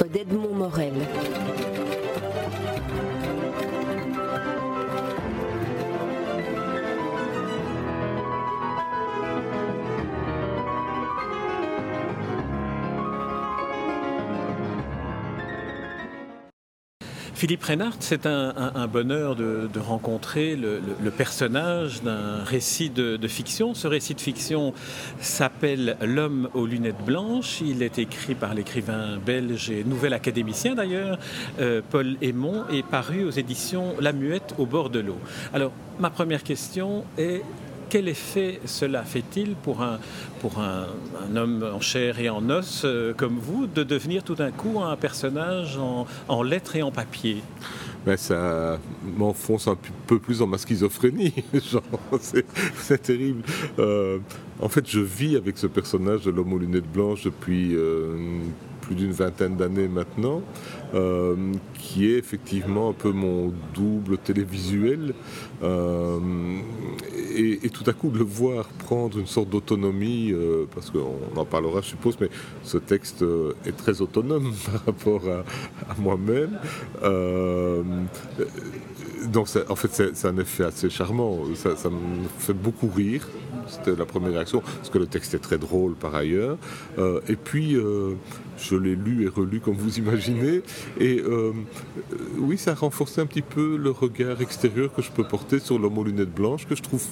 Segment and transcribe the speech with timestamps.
[0.00, 0.41] d'Edmond
[17.42, 23.74] Philippe Reynard, c'est un, bonheur de, rencontrer le, personnage d'un récit de, fiction.
[23.74, 24.72] Ce récit de fiction
[25.18, 27.60] s'appelle L'homme aux lunettes blanches.
[27.60, 31.18] Il est écrit par l'écrivain belge et nouvel académicien d'ailleurs,
[31.58, 35.18] euh, Paul Aymon, et paru aux éditions La Muette au bord de l'eau.
[35.52, 37.42] Alors, ma première question est
[37.92, 39.98] quel effet cela fait-il pour un,
[40.40, 40.86] pour un,
[41.36, 44.96] homme en chair et en os euh, comme vous de devenir tout d'un coup un
[44.96, 47.42] personnage en, lettres et en papier?
[48.06, 48.78] Ben ça
[49.18, 51.34] m'enfonce un peu plus dans ma schizophrénie.
[52.76, 53.42] c'est terrible.
[53.78, 54.18] Euh,
[54.58, 58.16] en fait, je vis avec ce personnage de l'homme aux lunettes blanches depuis euh,
[58.94, 60.42] d'une vingtaine d'années maintenant,
[60.94, 61.34] euh,
[61.74, 65.14] qui est effectivement un peu mon double télévisuel.
[65.62, 66.18] Euh,
[67.34, 71.44] et, tout à coup, de le voir prendre une sorte d'autonomie, euh, parce qu'on en
[71.44, 72.28] parlera, je suppose, mais
[72.62, 73.24] ce texte
[73.66, 76.58] est très autonome par rapport à, moi-même.
[79.26, 81.38] Donc, en fait, c'est un effet assez charmant.
[81.54, 83.28] Ça, me fait beaucoup rire.
[83.66, 86.58] C'était la première réaction, parce que le texte est très drôle par ailleurs.
[87.28, 87.76] et puis,
[88.62, 90.62] je l'ai lu et relu comme vous imaginez.
[90.98, 91.52] Et euh,
[92.38, 95.78] oui, ça a renforcé un petit peu le regard extérieur que je peux porter sur
[95.78, 97.04] l'homme aux lunettes blanches, que je trouve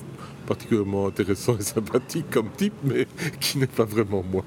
[0.51, 3.07] particulièrement intéressant et sympathique comme type, mais
[3.39, 4.43] qui n'est pas vraiment moi.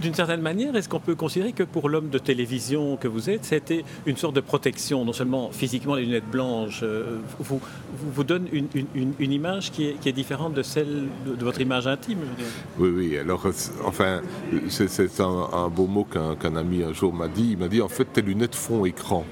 [0.00, 3.44] D'une certaine manière, est-ce qu'on peut considérer que pour l'homme de télévision que vous êtes,
[3.44, 7.60] c'était une sorte de protection, non seulement physiquement les lunettes blanches, euh, vous,
[8.12, 11.86] vous, donne une, une, image qui est, qui est, différente de celle de, votre image
[11.86, 12.18] intime
[12.80, 13.46] Oui, oui, alors,
[13.84, 14.20] enfin,
[14.68, 17.50] c'est un, beau mot qu'un ami un jour m'a dit.
[17.52, 19.24] Il m'a dit, en fait, tes lunettes font écran.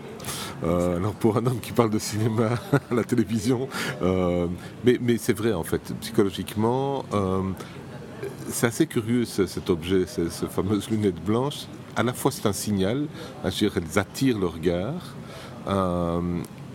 [0.64, 2.50] Euh, alors pour un homme qui parle de cinéma
[2.90, 3.68] à la télévision,
[4.02, 4.46] euh,
[4.84, 7.42] mais, c'est vrai en fait, psychologiquement, euh,
[8.48, 11.66] c'est assez curieux cet objet, ces, fameuses lunettes blanches.
[11.96, 13.06] À la fois c'est un signal,
[13.44, 15.14] elles attirent le regard,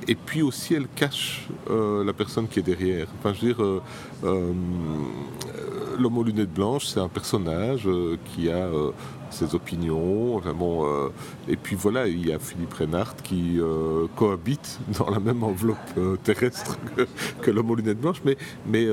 [0.08, 3.08] et puis aussi elles cachent la personne qui est derrière.
[3.20, 3.82] Enfin, je veux dire,
[6.00, 7.88] l'homme aux lunettes blanches, c'est un personnage
[8.26, 8.68] qui a
[9.32, 10.42] ses opinions.
[10.46, 11.10] euh,
[11.48, 15.78] et puis voilà, il y a Philippe Reynard qui euh, cohabite dans la même enveloppe
[15.98, 16.78] euh, terrestre
[17.42, 18.22] que, l'homme aux lunettes blanches.
[18.26, 18.88] Mais, mais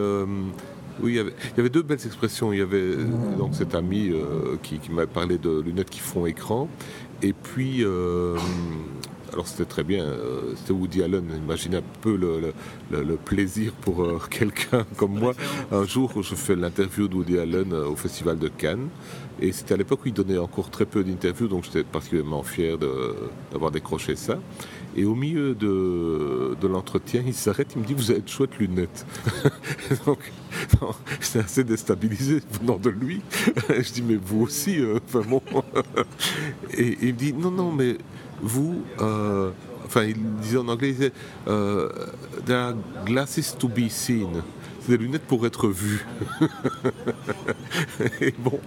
[1.00, 2.52] oui, il y, avait, deux belles expressions.
[2.52, 2.96] Il y avait
[3.38, 4.12] donc cet ami
[4.62, 6.68] qui m'a parlé de lunettes qui font écran.
[7.22, 7.84] Et puis
[9.32, 11.24] alors c'était très bien, euh, c'était Woody Allen.
[11.36, 15.34] Imaginez un peu le, plaisir pour euh, quelqu'un comme moi.
[15.70, 18.88] Un jour, je fais l'interview de Woody Allen euh, au Festival de Cannes.
[19.40, 22.76] Et c'était à l'époque où il donnait encore très peu d'interviews, donc j'étais particulièrement fier
[23.52, 24.38] d'avoir décroché ça.
[24.96, 29.06] Et au milieu de, l'entretien, il s'arrête, il me dit Vous avez de chouettes lunettes.
[30.06, 30.32] donc,
[31.20, 33.20] j'étais assez déstabilisé venant de lui.
[33.68, 34.78] je dis Mais vous aussi,
[35.12, 35.42] bon.
[36.76, 37.96] et il me dit Non, non, mais
[38.40, 39.50] vous, euh,
[39.84, 41.12] enfin, il disait en anglais, il disait,
[41.46, 41.88] euh,
[42.46, 44.42] there are glasses to be seen.
[44.80, 46.06] C'est des lunettes pour être vues.
[48.20, 48.60] et bon,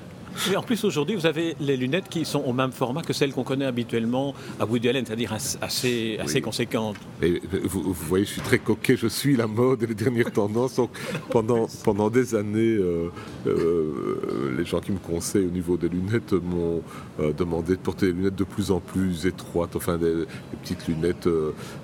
[0.52, 3.34] et en plus, aujourd'hui, vous avez les lunettes qui sont au même format que celles
[3.34, 6.98] qu'on connaît habituellement à Woody Allen, c'est-à-dire assez, assez conséquentes.
[7.22, 10.76] Et vous, voyez, je suis très coquet, je suis la mode et les dernières tendances.
[10.76, 10.92] Donc,
[11.30, 13.10] pendant, pendant des années, euh,
[13.48, 16.82] euh, les gens qui me conseillent au niveau des lunettes m'ont
[17.20, 20.26] euh, demandé de porter des lunettes de plus en plus étroites, enfin des,
[20.64, 21.28] petites lunettes,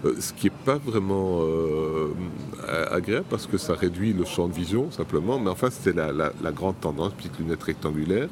[0.04, 1.42] ce qui n'est pas vraiment
[2.92, 5.40] agréable parce que ça réduit le champ de vision simplement.
[5.40, 8.30] Mais enfin, c'était la, la, la grande tendance, petites lunettes rectangulaires.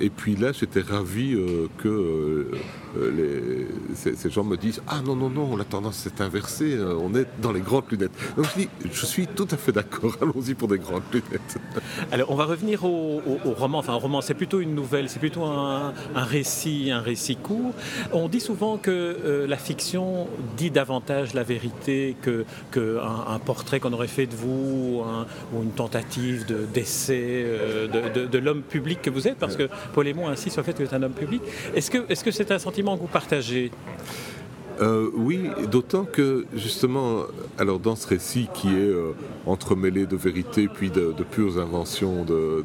[0.00, 2.50] Et puis là, j'étais ravi euh, que euh,
[2.98, 7.26] euh, ces, gens me disent Ah non, non, non, la tendance s'est inversée, on est
[7.40, 8.12] dans les grandes lunettes.
[8.36, 11.58] Donc je dis Je suis tout à fait d'accord, allons-y pour des grandes lunettes.
[12.12, 13.78] Alors on va revenir au, roman.
[13.78, 17.72] Enfin, un roman, c'est plutôt une nouvelle, c'est plutôt un, récit, un récit court.
[18.12, 20.26] On dit souvent que la fiction
[20.56, 25.04] dit davantage la vérité que, que un, portrait qu'on aurait fait de vous
[25.52, 27.46] ou une tentative d'essai
[27.92, 30.72] de, de l'homme public que vous êtes, parce que Paul Aymon insiste sur le fait
[30.72, 31.42] que êtes un homme public.
[31.74, 33.70] Est-ce que c'est -ce c'est un sentiment que vous partagez?
[34.80, 37.22] Euh, oui, d'autant que justement,
[37.58, 39.12] alors dans ce récit qui est euh,
[39.46, 42.64] entremêlé de vérité puis de, pures inventions de,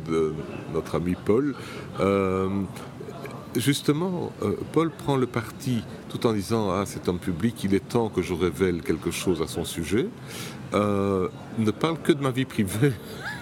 [0.73, 1.55] notre ami Paul,
[1.99, 2.49] euh,
[3.55, 4.31] justement,
[4.73, 8.21] Paul prend le parti, tout en disant Ah, cet homme public, il est temps que
[8.21, 10.07] je révèle quelque chose à son sujet,
[10.73, 12.91] ne parle que de ma vie privée.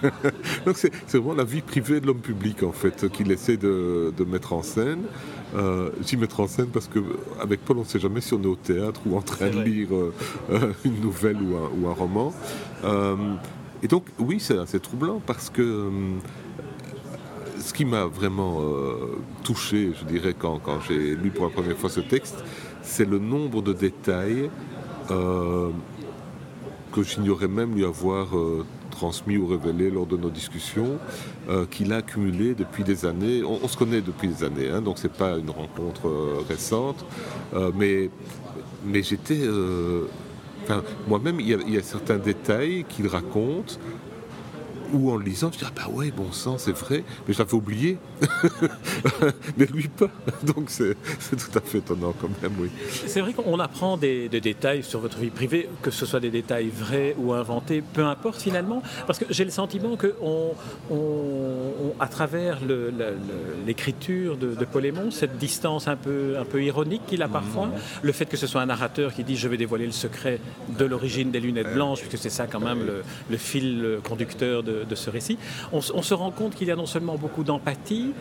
[0.66, 4.52] Donc c'est vraiment la vie privée de l'homme public, en fait, qu'il essaie de, mettre
[4.52, 5.02] en scène.
[5.56, 8.46] Euh, J'y mettre en scène parce qu'avec Paul, on ne sait jamais si on est
[8.46, 12.32] au théâtre ou en train de lire euh, une nouvelle ou un, ou un roman.
[13.82, 15.90] et donc, oui, c'est assez troublant parce que
[17.60, 21.90] ce qui m'a vraiment euh, touché, je dirais, quand, j'ai lu pour la première fois
[21.90, 22.42] ce texte,
[22.82, 24.50] c'est le nombre de détails
[25.10, 25.70] euh,
[26.92, 28.64] que j'ignorais même lui avoir euh,
[29.00, 30.98] transmis ou révélé lors de nos discussions,
[31.70, 33.42] qu'il a accumulé depuis des années.
[33.44, 36.04] On, se connaît depuis des années, hein, donc c'est pas une rencontre
[36.48, 37.04] récente,
[37.74, 38.10] mais,
[38.84, 39.40] mais j'étais.
[41.08, 43.80] moi-même, il y, a certains détails qu'il raconte
[44.92, 47.38] ou en le lisant, je dis, ah bah ouais, bon sang, c'est vrai, mais je
[47.38, 47.98] l'avais oublié.
[49.56, 50.08] mais lui pas.
[50.42, 50.96] Donc c'est
[51.30, 52.70] tout à fait étonnant quand même, oui.
[53.06, 56.68] C'est vrai qu'on apprend des, détails sur votre vie privée, que ce soit des détails
[56.68, 60.54] vrais ou inventés, peu importe finalement, parce que j'ai le sentiment que on,
[61.98, 62.58] à travers
[63.66, 67.66] l'écriture de, de Paul Aymon, cette distance un peu, un peu ironique qu'il a parfois,
[67.66, 67.72] mmh.
[68.02, 70.40] le fait que ce soit un narrateur qui dit je vais dévoiler le secret
[70.78, 74.79] de l'origine des lunettes blanches, puisque c'est ça quand même le, le fil conducteur de,
[74.84, 75.38] de, ce récit,
[75.72, 78.12] on, se rend compte qu'il y a non seulement beaucoup d'empathie,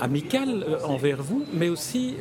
[0.00, 2.14] amicale euh, envers vous, mais aussi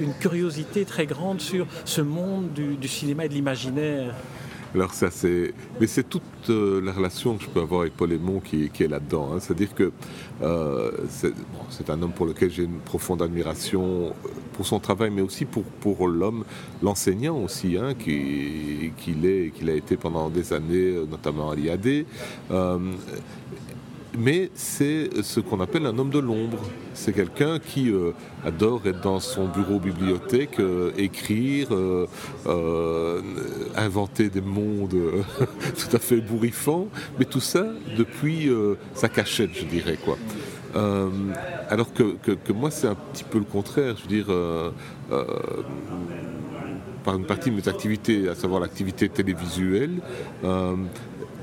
[0.00, 4.14] une, curiosité très grande sur ce monde du, cinéma et de l'imaginaire.
[4.74, 8.10] Alors ça c'est, mais c'est toute euh, la relation que je peux avoir avec Paul
[8.10, 9.30] Aymon qui, est là-dedans.
[9.32, 9.38] Hein.
[9.38, 9.92] C'est-à-dire que
[10.42, 14.14] euh, c'est, un homme pour lequel j'ai une profonde admiration
[14.54, 16.44] pour son travail, mais aussi pour, pour l'homme,
[16.82, 22.06] l'enseignant aussi, hein, qui, qu'il est, qu'il a été pendant des années, notamment à l'IAD.
[22.50, 22.78] Euh,
[24.16, 26.58] mais c'est ce qu'on appelle un homme de l'ombre.
[26.94, 28.12] C'est quelqu'un qui euh,
[28.44, 31.68] adore être dans son bureau bibliothèque, euh, écrire,
[33.76, 34.94] inventer des mondes
[35.76, 36.88] tout à fait bourrifants,
[37.18, 37.66] mais tout ça
[37.96, 38.50] depuis
[38.94, 40.16] sa cachette, je dirais quoi.
[40.74, 41.08] Euh,
[41.68, 43.94] alors que, moi, c'est un petit peu le contraire.
[43.96, 44.70] Je veux dire, euh,
[45.10, 45.24] euh,
[47.04, 50.00] par une partie de mes activités, à savoir l'activité télévisuelle,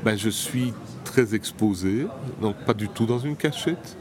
[0.03, 0.73] ben, je suis
[1.03, 2.07] très exposé,
[2.41, 3.97] donc pas du tout dans une cachette.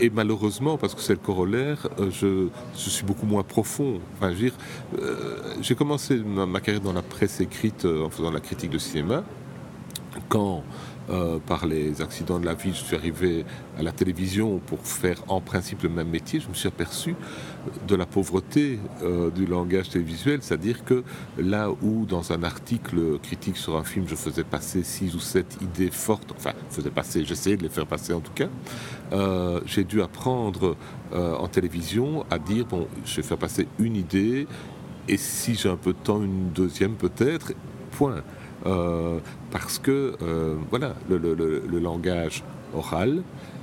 [0.00, 4.00] et malheureusement, parce que c'est le corollaire, je, suis beaucoup moins profond.
[4.16, 4.32] Enfin,
[5.60, 9.24] j'ai commencé ma, carrière dans la presse écrite en faisant la critique de cinéma.
[10.28, 10.62] Quand
[11.10, 13.44] euh, par les accidents de la vie, je suis arrivé
[13.78, 16.40] à la télévision pour faire en principe le même métier.
[16.40, 17.14] Je me suis aperçu
[17.86, 21.04] de la pauvreté euh, du langage télévisuel, c'est-à-dire que
[21.38, 25.58] là où dans un article critique sur un film, je faisais passer six ou sept
[25.62, 28.48] idées fortes, enfin, faisais passer, j'essayais de les faire passer en tout cas,
[29.12, 30.76] euh, j'ai dû apprendre
[31.10, 34.46] en télévision à dire bon, je vais faire passer une idée
[35.08, 37.54] et si j'ai un peu de temps, une deuxième peut-être,
[37.92, 38.22] point.
[38.66, 39.18] Euh,
[39.50, 42.42] parce que euh, voilà, le, langage
[42.74, 43.22] oral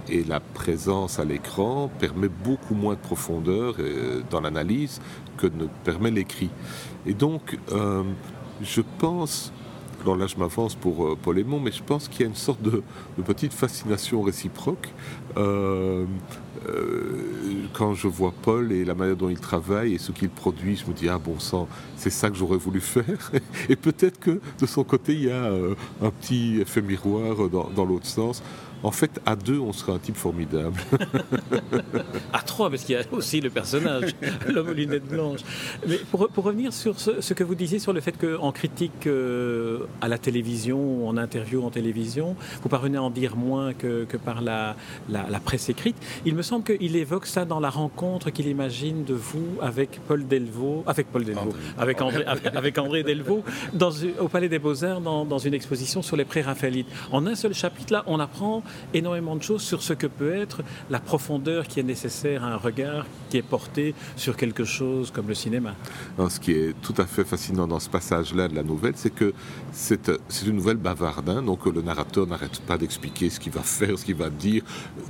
[0.10, 5.02] et la présence à l'écran permet beaucoup moins de profondeur euh, dans l'analyse
[5.38, 6.50] que ne permet l'écrit.
[7.06, 7.58] Et donc,
[8.62, 9.52] je pense
[10.02, 12.62] alors là je m'avance pour Paul Aymon, mais je pense qu'il y a une sorte
[12.62, 12.84] de,
[13.26, 14.90] petite fascination réciproque
[17.74, 20.86] quand je vois Paul et la manière dont il travaille et ce qu'il produit, je
[20.86, 21.68] me dis, ah bon sang,
[21.98, 23.32] c'est ça que j'aurais voulu faire.
[23.70, 27.86] Et peut-être que de son côté, il y a euh, un petit effet miroir dans
[27.86, 28.42] l'autre sens.
[28.86, 30.80] En fait, à deux, on serait un type formidable.
[32.34, 34.12] à trois, parce qu'il y a aussi le personnage,
[34.48, 35.40] l'homme aux lunettes blanches.
[35.88, 40.08] Mais pour, revenir sur ce, que vous disiez sur le fait qu'en critique euh, à
[40.08, 44.76] la télévision, en interview en télévision, vous parvenez à en dire moins que, par la,
[45.10, 49.16] la, presse écrite, il me semble qu'il évoque ça dans la rencontre qu'il imagine de
[49.16, 53.90] vous avec Paul Delvaux, avec Paul Delvaux, avec André, avec, André Delvaux, dans,
[54.20, 56.88] au Palais des Beaux-Arts, dans, dans une exposition sur les pré-raphaélites.
[57.12, 58.62] En un seul chapitre, là, on apprend
[58.94, 62.58] énormément de choses sur ce que peut être la profondeur qui est nécessaire à un
[62.58, 65.76] regard qui est porté sur quelque chose comme le cinéma.
[66.30, 69.34] ce qui est tout à fait fascinant dans ce passage-là de la nouvelle, c'est que
[69.72, 70.08] c'est
[70.46, 71.30] une nouvelle bavarde.
[71.30, 71.42] Hein.
[71.42, 74.64] donc le narrateur n'arrête pas d'expliquer ce qu'il va faire, ce qu'il va dire,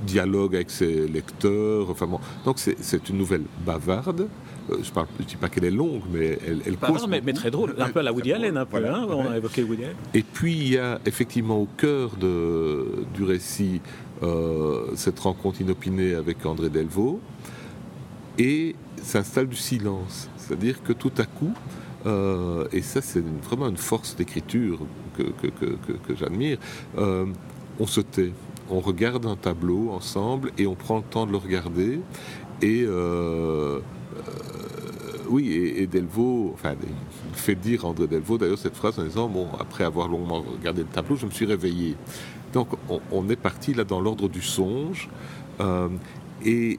[0.06, 1.90] dialogue avec ses lecteurs.
[1.90, 6.02] Enfin bon, donc c'est une nouvelle bavarde euh, je ne dis pas qu'elle est longue,
[6.10, 8.66] mais elle, elle cause mais, mais, très drôle, un peu à la Woody Allen, un
[8.66, 9.96] peu, hein, on a évoqué Woody Allen.
[10.14, 13.80] Et puis il y a effectivement au cœur de, du récit
[14.22, 17.20] euh, cette rencontre inopinée avec André Delvaux,
[18.38, 21.52] et s'installe du silence, c'est-à-dire que tout à coup,
[22.06, 24.80] euh, et ça c'est vraiment une force d'écriture
[25.16, 26.58] que, que, que, que j'admire,
[27.78, 28.32] on se tait.
[28.70, 32.00] on regarde un tableau ensemble et on prend le temps de le regarder.
[32.62, 33.80] Et euh,
[35.28, 39.48] oui, et, Delvaux, enfin, il fait dire André Delvaux d'ailleurs cette phrase en disant Bon,
[39.58, 41.96] après avoir longuement regardé le tableau, je me suis réveillé.
[42.52, 42.68] Donc
[43.10, 45.08] on, est parti là dans l'ordre du songe.
[46.44, 46.78] et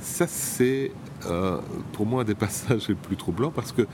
[0.00, 0.92] ça, c'est
[1.92, 3.86] pour moi un des passages les plus troublants parce que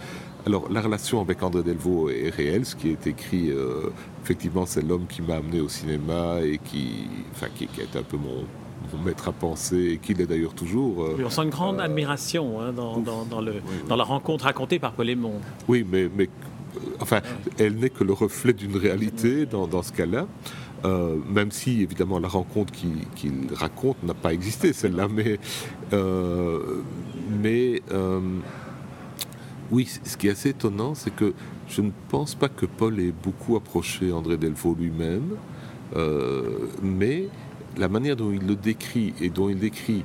[0.47, 2.67] alors, la relation avec André Delvaux est réelle.
[2.67, 3.89] Ce qui est écrit, euh,
[4.23, 8.45] effectivement, c'est l'homme qui m'a amené au cinéma et qui, enfin, qui, un peu mon,
[8.97, 11.05] maître à penser et qui l'est d'ailleurs toujours.
[11.05, 13.55] Euh, on sent une grande euh, admiration hein, dans, dans, le,
[13.89, 15.35] dans, la rencontre racontée par Paul Aymon.
[15.69, 16.29] Oui, mais, mais
[17.01, 17.21] enfin,
[17.59, 20.27] elle n'est que le reflet d'une réalité dans, dans ce cas-là.
[21.31, 25.39] même si évidemment la rencontre qu'il raconte n'a pas existé, celle-là, mais,
[27.43, 27.83] mais
[29.71, 31.33] oui, ce qui est assez étonnant, c'est que
[31.69, 35.37] je ne pense pas que Paul ait beaucoup approché André Delvaux lui-même,
[35.97, 37.29] euh, mais
[37.77, 40.05] la manière dont il le décrit et dont il décrit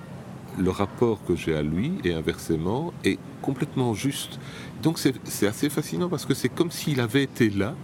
[0.57, 4.39] le rapport que j'ai à lui et inversement est complètement juste.
[4.81, 7.75] Donc c'est assez fascinant parce que c'est comme s'il avait été là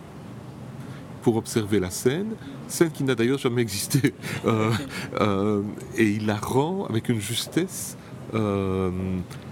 [1.21, 2.35] pour observer la scène,
[2.67, 4.13] scène qui n'a d'ailleurs jamais existé.
[4.45, 4.71] Euh,
[5.21, 5.63] euh,
[5.97, 7.97] et il la rend avec une justesse
[8.35, 8.91] euh,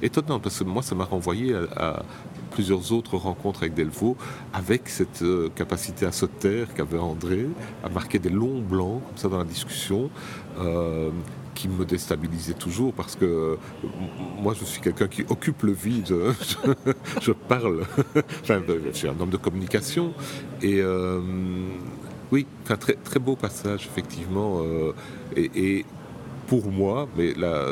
[0.03, 2.03] étonnant parce que moi ça m'a renvoyé à,
[2.53, 4.15] plusieurs autres rencontres avec Delvaux
[4.53, 7.47] avec cette euh, capacité à se taire qu'avait André,
[7.83, 10.09] à marquer des longs blancs comme ça dans la discussion.
[10.59, 11.09] Euh,
[11.55, 13.59] qui me déstabilisait toujours parce que
[14.41, 16.07] moi je suis quelqu'un qui occupe le vide,
[17.21, 17.83] je, parle,
[18.43, 20.13] je suis un homme de communication
[20.63, 20.81] et
[22.31, 24.61] oui, très, très beau passage effectivement
[25.35, 25.85] et
[26.47, 27.65] pour moi, mais là,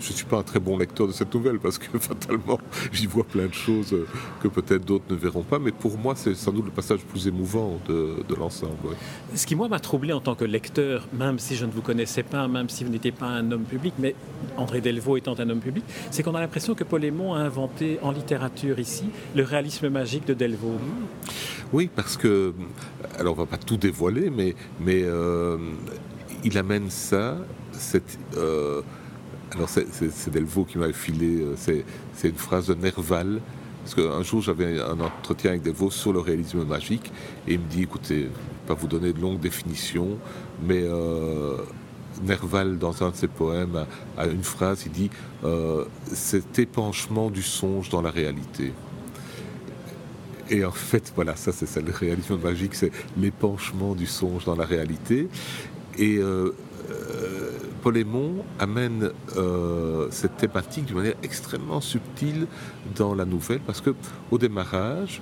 [0.00, 2.58] je ne suis pas un très bon lecteur de cette nouvelle parce que fatalement,
[2.92, 3.94] j'y vois plein de choses
[4.42, 7.06] que peut-être d'autres ne verront pas, mais pour moi, c'est sans doute le passage le
[7.06, 8.96] plus émouvant de, l'ensemble.
[9.34, 12.22] Ce qui, moi, m'a troublé en tant que lecteur, même si je ne vous connaissais
[12.22, 14.14] pas, même si vous n'étiez pas un homme public, mais
[14.56, 17.98] André Delvaux étant un homme public, c'est qu'on a l'impression que Paul Aymon a inventé
[18.02, 20.78] en littérature ici le réalisme magique de Delvaux.
[21.72, 22.52] Oui, parce que,
[23.18, 25.58] alors on va pas tout dévoiler, mais, mais euh,
[26.44, 27.38] il amène ça
[28.36, 28.82] euh,
[29.54, 33.40] alors c'est Delvaux qui m'a filé, euh, c'est une phrase de Nerval.
[33.82, 37.12] Parce qu'un jour j'avais un entretien avec Delvaux sur le réalisme magique
[37.46, 38.30] et il me dit écoutez,
[38.66, 40.18] pas vous donner de longues définitions,
[40.66, 41.58] mais euh,
[42.22, 43.84] Nerval, dans un de ses poèmes,
[44.16, 45.10] a, une phrase il dit
[46.12, 48.72] cet épanchement du songe dans la réalité.
[50.50, 54.56] Et en fait, voilà, ça c'est ça, le réalisme magique, c'est l'épanchement du songe dans
[54.56, 55.28] la réalité.
[55.98, 56.18] Et
[57.92, 62.46] Aymon amène euh, cette thématique d'une manière extrêmement subtile
[62.96, 63.94] dans la nouvelle, parce que
[64.30, 65.20] au démarrage,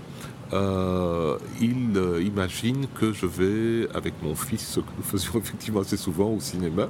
[0.53, 5.81] euh, il euh, imagine que je vais avec mon fils, ce que nous faisions effectivement
[5.81, 6.89] assez souvent au cinéma,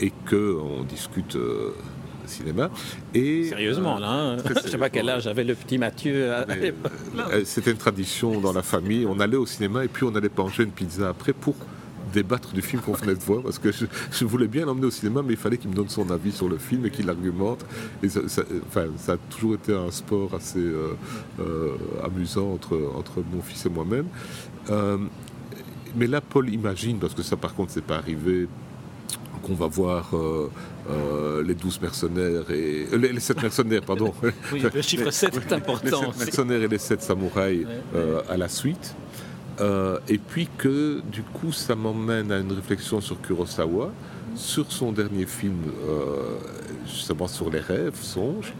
[0.00, 1.36] et que on discute.
[2.26, 2.70] cinéma.
[3.12, 4.36] Et, Sérieusement, là, hein.
[4.44, 6.30] je ne sais pas quel âge avait le petit Mathieu.
[7.44, 9.04] C'était une tradition dans la famille.
[9.04, 11.56] On allait au cinéma et puis on allait manger une pizza après pour
[12.10, 15.22] débattre du film qu'on venait de voir, parce que je, voulais bien l'emmener au cinéma,
[15.24, 17.64] mais il fallait qu'il me donne son avis sur le film et qu'il argumente.
[18.02, 18.20] Et ça,
[18.68, 20.94] enfin, ça a toujours été un sport assez euh,
[21.40, 24.06] euh, amusant entre, entre mon fils et moi-même.
[24.70, 24.98] Euh,
[25.96, 28.46] mais là, Paul imagine, parce que ça par contre, c'est pas arrivé,
[29.42, 30.12] qu'on va voir
[31.42, 34.12] les 12 mercenaires et les, 7 mercenaires, pardon.
[34.52, 36.02] oui, le chiffre 7 est important.
[36.12, 37.66] Les 7 mercenaires et les 7 samouraïs
[38.28, 38.94] à la suite.
[39.60, 43.92] Euh, et puis que du coup ça m'emmène à une réflexion sur Kurosawa,
[44.34, 46.38] sur son dernier film, euh,
[46.86, 48.54] justement sur les rêves, songes.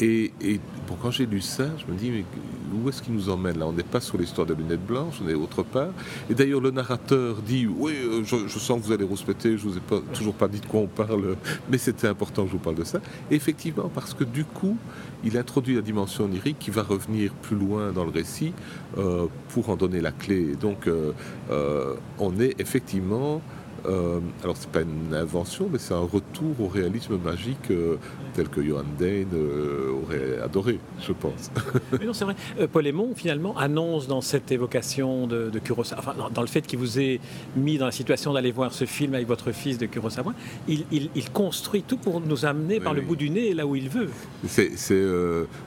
[0.00, 2.24] Euh, et, bon, quand j'ai lu ça, je me dis, mais
[2.72, 3.66] où est-ce qu'il nous emmène là?
[3.66, 5.90] On n'est pas sur l'histoire de lunettes blanches, on est autre part.
[6.30, 7.92] Et d'ailleurs, le narrateur dit, oui,
[8.24, 10.80] je, sens que vous allez rouspéter, je vous ai pas, toujours pas dit de quoi
[10.80, 11.36] on parle,
[11.70, 13.00] mais c'était important que je vous parle de ça.
[13.30, 14.76] Et effectivement, parce que du coup,
[15.24, 18.52] il introduit la dimension onirique qui va revenir plus loin dans le récit
[18.98, 20.56] euh, pour en donner la clé.
[20.60, 21.12] donc, euh,
[21.50, 23.42] euh, on est effectivement
[23.86, 27.96] euh, alors c'est pas une invention, mais c'est un retour au réalisme magique euh,
[28.34, 31.50] tel que Johan Dane euh, aurait adoré, je pense.
[31.98, 32.36] mais non, c'est vrai.
[32.72, 37.00] Paul Aymon, finalement, annonce dans cette évocation de, Kurosawa, enfin, dans, le fait qu'il vous
[37.00, 37.20] ait
[37.56, 40.32] mis dans la situation d'aller voir ce film avec votre fils de Kurosawa,
[40.68, 44.10] il, construit tout pour nous amener par le bout du nez là où il veut.
[44.46, 44.72] C'est,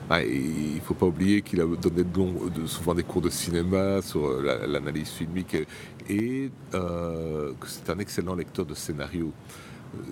[0.08, 4.00] ah, il ne faut pas oublier qu'il a donné de, souvent des cours de cinéma
[4.02, 9.32] sur l'analyse filmique et que c'est un excellent lecteur de scénario.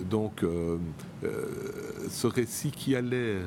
[0.09, 0.77] Donc, euh,
[1.23, 1.45] euh,
[2.09, 3.43] ce récit qui a l'air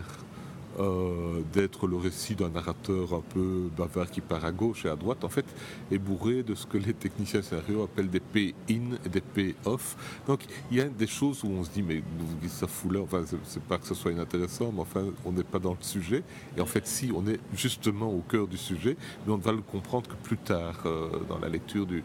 [0.79, 4.95] euh, d'être le récit d'un narrateur un peu bavard qui part à gauche et à
[4.95, 5.45] droite, en fait,
[5.91, 9.97] est bourré de ce que les techniciens scénario appellent des pay-in et des pay-off.
[10.29, 12.03] Donc il y a des choses où on se dit, mais
[12.47, 15.59] ça fout là, enfin, c'est pas que ce soit inintéressant, mais enfin, on n'est pas
[15.59, 16.23] dans le sujet.
[16.57, 19.53] Et en fait, si, on est justement au cœur du sujet, mais on ne va
[19.53, 22.05] le comprendre que plus tard euh, dans la lecture du.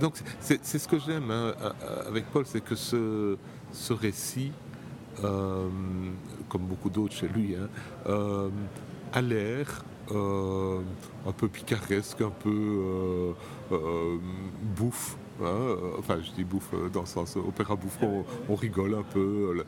[0.00, 1.54] Donc c'est ce que j'aime hein,
[2.06, 3.36] avec Paul, c'est que ce,
[3.90, 4.52] récit,
[5.24, 5.68] euh,
[6.48, 7.68] comme beaucoup d'autres chez lui, hein,
[8.06, 8.48] euh,
[9.12, 10.80] a l'air euh,
[11.26, 13.34] un peu picaresque, un peu
[14.76, 15.16] bouffe.
[15.42, 17.98] Hein, enfin, je dis bouffe dans le sens opéra bouffe,
[18.48, 19.64] on, rigole un peu.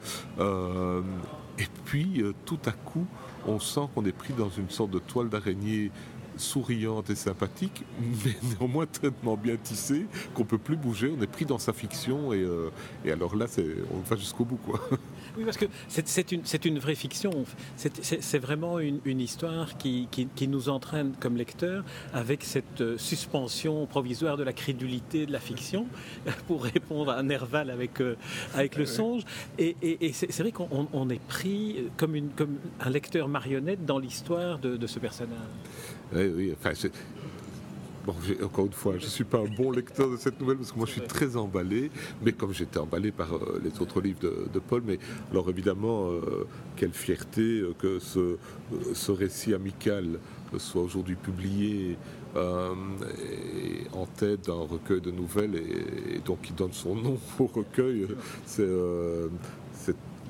[1.58, 3.06] et puis, tout à coup,
[3.46, 5.90] on sent qu'on est pris dans une sorte de toile d'araignée
[6.36, 7.84] souriante et sympathique,
[8.24, 11.12] mais néanmoins tellement bien tissée qu'on peut plus bouger.
[11.16, 12.70] On est pris dans sa fiction et, euh,
[13.10, 13.46] alors là,
[13.92, 14.80] on va jusqu'au bout, quoi.
[15.36, 17.44] Oui, parce que c'est une, une, vraie fiction.
[17.76, 22.98] C'est vraiment une, une histoire qui, qui, qui, nous entraîne comme lecteurs avec cette euh,
[22.98, 25.86] suspension provisoire de la crédulité de la fiction
[26.46, 28.16] pour répondre à Nerval avec, euh,
[28.54, 29.22] avec le songe.
[29.58, 33.98] Et, et, et c'est vrai qu'on est pris comme, une, comme un lecteur marionnette dans
[33.98, 35.38] l'histoire de, de ce personnage.
[36.12, 36.74] Oui, oui, enfin,
[38.04, 40.73] Bon, encore une fois, je ne suis pas un bon lecteur de cette nouvelle parce
[40.73, 41.90] que moi je suis très emballé,
[42.23, 44.99] mais comme j'étais emballé par euh, les autres livres de, Paul, mais
[45.30, 46.46] alors évidemment, euh,
[46.76, 50.18] quelle fierté euh, que ce, récit amical
[50.58, 51.96] soit aujourd'hui publié
[52.37, 58.06] en tête d'un recueil de nouvelles et, donc qui donne son nom au recueil.
[58.44, 58.68] C'est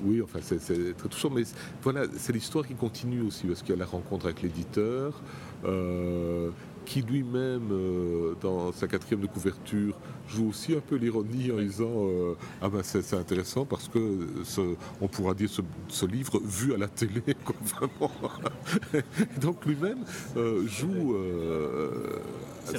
[0.03, 0.59] oui, enfin, c'est
[0.97, 1.43] très touchant, mais
[1.81, 5.21] voilà, c'est l'histoire qui continue aussi, parce qu'il y a la rencontre avec l'éditeur,
[6.85, 9.95] qui lui-même, euh, dans sa quatrième de couverture,
[10.27, 14.27] joue aussi un peu l'ironie en disant euh, Ah ben c'est intéressant parce que
[15.01, 17.21] on pourra dire ce, livre vu à la télé,
[17.63, 18.11] vraiment.
[19.41, 20.03] Donc lui-même
[20.65, 21.15] joue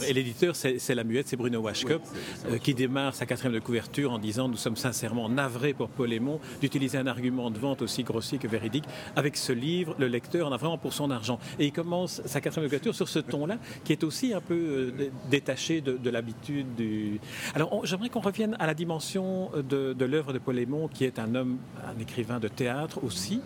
[0.06, 2.00] et l'éditeur, c'est la muette, c'est Bruno Washkup,
[2.48, 6.12] euh, qui démarre sa quatrième de couverture en disant Nous sommes sincèrement navrés pour Paul
[6.12, 8.84] Aymon d'utiliser un argument de vente aussi grossier que véridique.
[9.14, 11.38] Avec ce livre, le lecteur en a vraiment pour son argent.
[11.58, 14.54] Et il commence sa quatrième de couverture sur ce ton-là, qui est aussi un peu
[14.54, 17.20] euh, détaché de, l'habitude du.
[17.54, 21.18] Alors, j'aimerais qu'on revienne à la dimension de, de l'œuvre de Paul Aymon, qui est
[21.18, 23.40] un homme, un écrivain de théâtre aussi,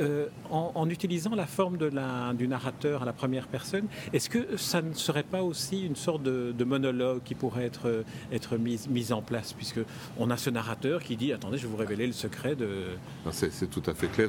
[0.00, 3.86] euh, en, utilisant la forme de la, du narrateur à la première personne.
[4.12, 8.56] Est-ce que ça ne serait pas aussi une sorte de, monologue qui pourrait être, être
[8.56, 9.80] mise, en place, puisque
[10.18, 12.68] on a ce narrateur qui dit attendez, je vais vous révéler le secret de.
[13.30, 14.28] C'est tout à fait clair.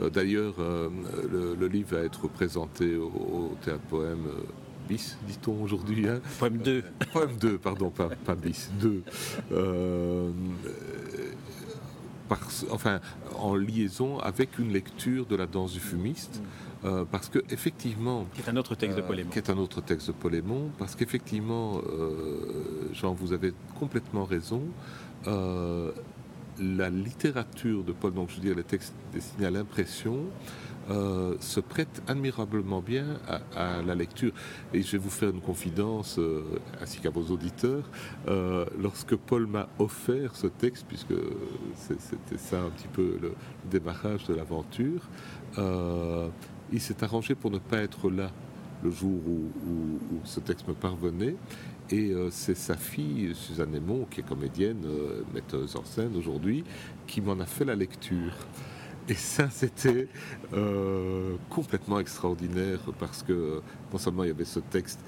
[0.00, 0.88] Euh, d'ailleurs, euh,
[1.30, 4.26] le, livre va être présenté au, théâtre poème.
[4.26, 4.42] Euh,
[4.88, 6.08] bis, dit-on aujourd'hui.
[6.08, 6.82] Hein poème 2.
[7.12, 9.02] poème 2, pardon, pas, pas bis, 2.
[12.70, 13.00] Enfin,
[13.38, 16.40] en liaison avec une lecture de la danse du fumiste.
[16.84, 19.30] Euh, parce que effectivement, qui est un autre texte de euh, Polémon.
[19.30, 24.62] Qui est un autre texte de Polémon, parce qu'effectivement, euh, Jean, vous avez complètement raison.
[26.60, 30.24] La littérature de Paul, donc je veux dire les textes destinés à l'impression,
[31.40, 33.18] se prête admirablement bien
[33.56, 34.32] à, la lecture.
[34.72, 36.20] Et je vais vous faire une confidence,
[36.80, 37.90] ainsi qu'à vos auditeurs.
[38.78, 41.14] lorsque Paul m'a offert ce texte, puisque
[41.74, 43.32] c'était ça un petit peu le
[43.68, 45.08] démarrage de l'aventure,
[46.72, 48.30] il s'est arrangé pour ne pas être là
[48.82, 51.36] le jour où, ce texte me parvenait.
[51.90, 56.64] Et euh, c'est sa fille, Suzanne Aymon, qui est comédienne, euh, metteuse en scène aujourd'hui,
[57.06, 58.32] qui m'en a fait la lecture.
[59.08, 60.08] Et ça, c'était
[60.52, 63.62] euh, complètement extraordinaire parce que
[63.92, 64.98] non seulement il y avait ce texte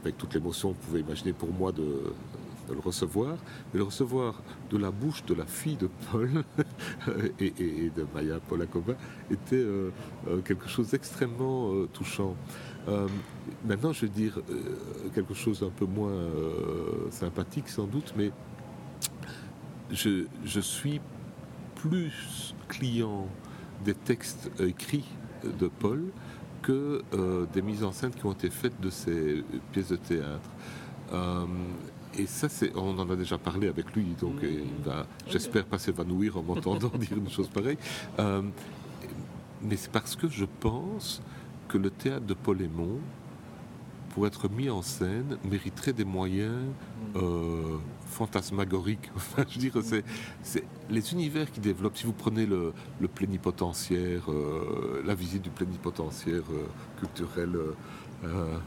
[0.00, 2.14] avec toute l'émotion vous pouvez imaginer pour moi de,
[2.70, 3.36] le recevoir,
[3.72, 6.44] mais le recevoir de la bouche de la fille de Paul
[7.38, 8.94] et, de Maya Polakova
[9.30, 9.66] était
[10.46, 11.72] quelque chose d'extrêmement
[12.88, 13.06] euh,
[13.64, 14.38] maintenant, je vais dire
[15.14, 16.12] quelque chose d'un peu moins
[17.10, 18.30] sympathique sans doute, mais
[19.90, 21.00] je, je suis
[21.74, 23.26] plus client
[23.84, 25.08] des textes écrits
[25.44, 26.04] de Paul
[26.62, 27.02] que
[27.52, 30.50] des mises en scène qui ont été faites de ses pièces de théâtre
[32.18, 34.46] et ça, on en a déjà parlé avec lui, donc mm.
[34.46, 37.78] il va, j'espère, pas s'évanouir en m'entendant dire une chose pareille.
[38.18, 38.42] Euh,
[39.62, 41.22] mais c'est parce que je pense
[41.72, 43.00] que le théâtre de Paul Aymon,
[44.10, 46.52] pour être mis en scène, mériterait des moyens
[47.14, 47.16] mm.
[47.16, 49.10] euh, fantasmagoriques.
[49.16, 50.02] Enfin, je veux dire,
[50.42, 51.96] c'est, les univers qui développent.
[51.96, 52.74] Si vous prenez le,
[53.14, 56.42] plénipotentiaire, euh, la visite du plénipotentiaire
[57.00, 57.56] culturel
[58.24, 58.58] euh,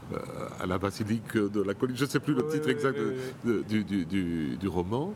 [0.60, 1.96] à la basilique de la colline.
[1.96, 2.98] Je ne sais plus le titre exact
[3.44, 5.14] du, roman.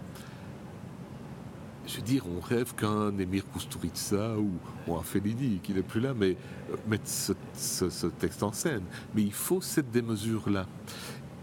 [1.90, 6.14] Je veux dire, on rêve qu'un Emir Kusturica ou, un Fellini, qui n'est plus là,
[6.16, 6.36] mais
[6.70, 8.82] euh, mettre ce, texte en scène.
[9.14, 10.66] Mais il faut cette démesure-là.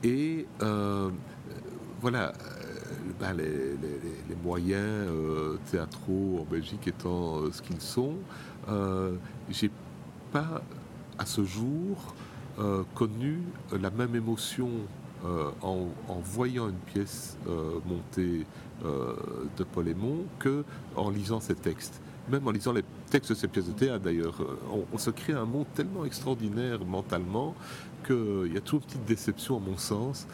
[0.03, 1.10] Et euh,
[1.99, 2.33] voilà,
[3.19, 3.75] ben, les,
[4.43, 5.10] moyens
[5.69, 8.13] théâtraux en Belgique étant ce qu'ils sont,
[9.49, 9.71] j'ai
[10.31, 10.62] pas
[11.17, 12.15] à ce jour
[12.93, 13.39] connu
[13.77, 14.69] la même émotion
[15.25, 15.88] euh, en,
[16.23, 18.45] voyant une pièce euh, montée
[18.86, 19.15] euh,
[19.58, 20.63] de Paul Aymon que
[20.95, 21.99] en lisant ses textes.
[22.30, 24.36] Même en lisant les textes de ces pièces de théâtre d'ailleurs,
[24.93, 27.56] on, se crée un monde tellement extraordinaire mentalement
[28.06, 30.27] qu'il y a toujours une petite déception à mon sens.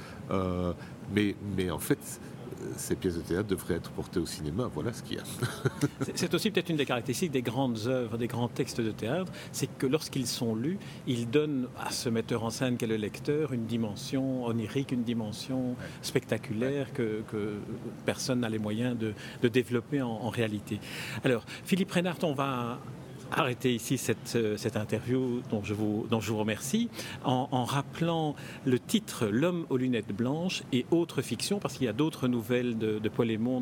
[1.13, 2.19] mais, mais en fait,
[2.77, 4.69] ces pièces de théâtre devraient être portées au cinéma.
[4.73, 5.23] Voilà ce qu'il y a.
[6.15, 9.67] c'est aussi peut-être une des caractéristiques des grandes œuvres, des grands textes de théâtre, c'est
[9.77, 13.65] que lorsqu'ils sont lus, ils donnent à ce metteur en scène qu'est le lecteur une
[13.65, 17.23] dimension onirique, une dimension spectaculaire que,
[18.05, 19.13] personne n'a les moyens de,
[19.47, 20.79] développer en, en, réalité.
[21.23, 22.79] Alors, Philippe Reinhardt, on va
[23.33, 26.89] arrêter ici cette, euh, cette interview dont je, vous, dont je vous remercie
[27.23, 31.93] en, rappelant le titre L'homme aux lunettes blanches et autres fictions, parce qu'il y a
[31.93, 33.09] d'autres nouvelles de, de,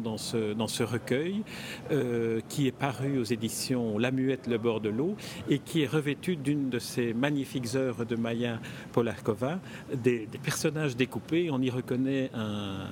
[0.03, 1.43] dans ce, dans ce recueil,
[1.91, 5.15] euh, qui est paru aux éditions La Muette, le bord de l'eau,
[5.49, 8.59] et qui est revêtu d'une de ces magnifiques œuvres de Maya
[8.91, 9.59] Polakova,
[9.93, 11.49] des, personnages découpés.
[11.51, 12.87] On y reconnaît un,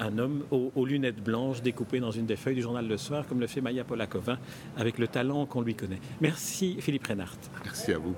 [0.00, 3.26] un, homme aux, aux, lunettes blanches découpé dans une des feuilles du journal Le Soir,
[3.26, 4.38] comme le fait Maya Polakova,
[4.76, 5.74] avec le talent qu'on lui
[6.20, 7.38] Merci Philippe Reinhardt.
[7.64, 8.14] Merci à vous.